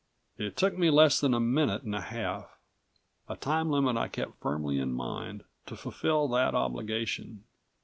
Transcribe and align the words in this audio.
It 0.39 0.57
took 0.57 0.75
me 0.75 0.89
less 0.89 1.19
than 1.21 1.35
a 1.35 1.39
minute 1.39 1.83
and 1.83 1.93
a 1.93 2.01
half 2.01 2.57
a 3.29 3.35
time 3.35 3.69
limit 3.69 3.97
I 3.97 4.07
kept 4.07 4.39
firmly 4.41 4.79
in 4.79 4.93
mind 4.93 5.43
to 5.67 5.75
fulfill 5.77 6.27
that 6.29 6.55
obligation. 6.55 7.43